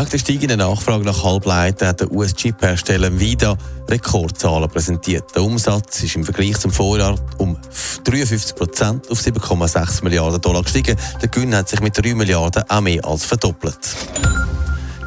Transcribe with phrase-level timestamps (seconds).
[0.00, 3.54] Wegen der steigenden Nachfrage nach Halbleitern hat der US-Chip-Hersteller Nvidia
[3.86, 5.24] Rekordzahlen präsentiert.
[5.34, 7.58] Der Umsatz ist im Vergleich zum Vorjahr um
[8.04, 10.96] 53 Prozent auf 7,6 Milliarden Dollar gestiegen.
[11.20, 13.78] Der Gewinn hat sich mit 3 Milliarden auch mehr als verdoppelt.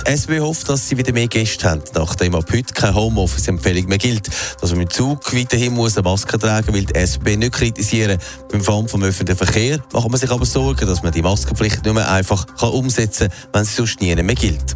[0.05, 3.97] Die SB hofft, dass sie wieder mehr Gäste haben, nachdem ab heute keine Homeoffice-Empfehlung mehr
[3.97, 4.29] gilt.
[4.59, 8.19] Dass man im Zug weiterhin muss eine Maske tragen will die SB nicht kritisieren.
[8.51, 11.93] Beim Fahren vom öffentlichen Verkehr macht man sich aber Sorgen, dass man die Maskenpflicht nicht
[11.93, 14.75] mehr einfach umsetzen kann, wenn sie sonst nie mehr gilt.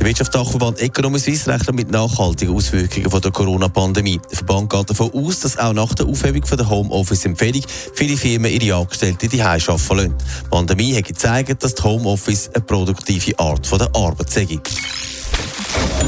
[0.00, 4.18] Der Wirtschaftsdachverband Economy Suisse rechnet mit nachhaltigen Auswirkungen von der Corona-Pandemie.
[4.30, 8.50] Der Verband geht davon aus, dass auch nach der Aufhebung von der Homeoffice-Empfehlung viele Firmen
[8.50, 10.14] ihre Angestellten die arbeiten lassen.
[10.44, 14.58] Die Pandemie hat gezeigt, dass die Homeoffice eine produktive Art von der Arbeit sei.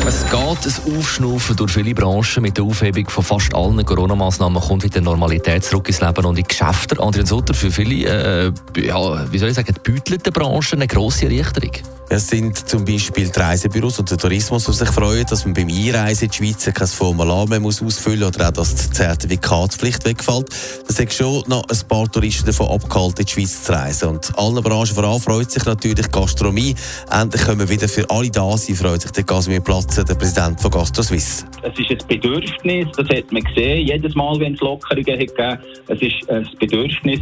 [0.06, 2.42] Es geht ein Aufschnaufen durch viele Branchen.
[2.42, 6.44] Mit der Aufhebung von fast allen Corona-Massnahmen kommt wieder Normalität zurück ins Leben und in
[6.44, 6.98] die Geschäfte.
[6.98, 11.72] Adrian Sutter, für viele, äh, ja, wie soll ich sagen, gebeutelte Branchen eine grosse Erleichterung.
[12.14, 15.68] Es sind zum Beispiel die Reisebüros und der Tourismus, die sich freuen, dass man beim
[15.68, 20.46] Einreisen in die Schweiz kein Formular mehr ausfüllen muss oder auch, dass die Zertifikatspflicht wegfällt.
[20.86, 24.08] Das hat schon noch ein paar Touristen davon abgehalten, in die Schweiz zu reisen.
[24.10, 26.74] Und allen Branchen voran freut sich natürlich die Gastronomie.
[27.10, 30.60] Endlich können wir wieder für alle da sein, freut sich der Casimir Platzer, der Präsident
[30.60, 31.46] von Gastro Suisse.
[31.62, 36.02] Es ist ein Bedürfnis, das hat man gesehen, jedes Mal, wenn es Lockerungen gegeben Es
[36.02, 37.20] ist ein Bedürfnis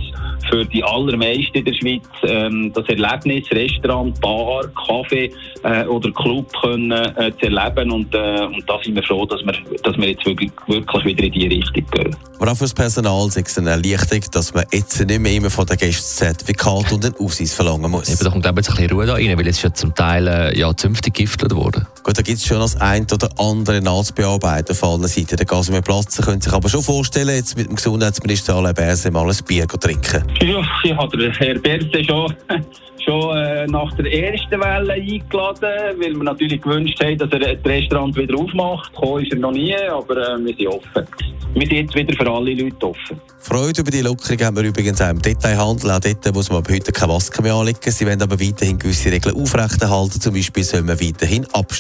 [0.49, 6.51] für die allermeisten in der Schweiz, ähm, das Erlebnis, Restaurant, Bar, Kaffee äh, oder Club
[6.61, 7.91] können, äh, zu erleben.
[7.91, 11.25] Und, äh, und da sind wir froh, dass wir, dass wir jetzt wirklich, wirklich wieder
[11.25, 12.17] in diese Richtung gehen.
[12.39, 15.51] Aber auch für das Personal ist es eine Erleichterung, dass man jetzt nicht mehr immer
[15.51, 18.09] von den Gästen Zertifikat und einen Ausweis verlangen muss.
[18.09, 20.27] Eben, da kommt jetzt ein bisschen Ruhe da rein, weil es ist ja zum Teil
[20.27, 21.87] äh, ja, zünftig giftet worden.
[22.03, 25.37] Gut, da gibt es schon das ein oder andere nachzubearbeiten von allen Seiten.
[25.37, 29.29] Der Casimir Platzer können sich aber schon vorstellen, jetzt mit dem Gesundheitsminister Alain Berset mal
[29.29, 30.25] ein Bier trinken.
[30.41, 32.35] Ja, ich habe den Herrn Berset schon
[33.05, 37.65] schon äh, nach der ersten Welle eingeladen, weil wir natürlich gewünscht haben, dass er das
[37.65, 38.93] Restaurant wieder aufmacht.
[38.95, 41.07] Gekommen ist er noch nie, aber äh, wir sind offen.
[41.53, 43.21] Wir sind jetzt wieder für alle Leute offen.
[43.41, 45.91] Freude über die Lockerung haben wir übrigens auch im Detailhandel.
[45.91, 47.91] Auch dort muss man ab heute keine Maske mehr anlegen.
[47.91, 50.21] Sie wollen aber weiterhin gewisse Regeln aufrechterhalten.
[50.21, 51.45] Zum Beispiel soll man weiterhin